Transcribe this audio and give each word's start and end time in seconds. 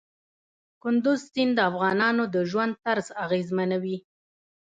کندز 0.83 1.19
سیند 1.31 1.51
د 1.57 1.59
افغانانو 1.69 2.23
د 2.33 2.37
ژوند 2.49 2.73
طرز 2.83 3.07
اغېزمنوي. 3.25 3.97